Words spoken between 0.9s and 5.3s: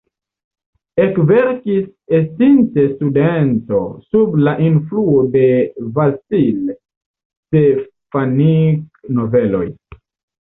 Ekverkis estinte studento sub la influo